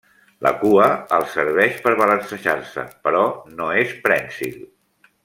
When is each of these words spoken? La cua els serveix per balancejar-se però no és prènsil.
La 0.45 0.51
cua 0.61 0.85
els 1.17 1.35
serveix 1.37 1.77
per 1.87 1.93
balancejar-se 2.01 2.87
però 3.09 3.23
no 3.61 3.69
és 3.83 3.93
prènsil. 4.07 4.59